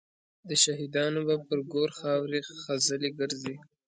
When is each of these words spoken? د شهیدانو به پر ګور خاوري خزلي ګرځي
د 0.49 0.51
شهیدانو 0.63 1.19
به 1.27 1.35
پر 1.47 1.59
ګور 1.71 1.89
خاوري 1.99 2.39
خزلي 2.63 3.09
ګرځي 3.19 3.55